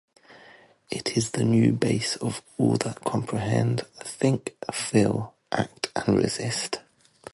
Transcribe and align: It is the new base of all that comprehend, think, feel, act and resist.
It 0.89 1.15
is 1.15 1.29
the 1.29 1.43
new 1.43 1.73
base 1.73 2.15
of 2.15 2.41
all 2.57 2.73
that 2.77 3.03
comprehend, 3.03 3.81
think, 3.99 4.55
feel, 4.73 5.35
act 5.51 5.91
and 5.95 6.17
resist. 6.17 6.79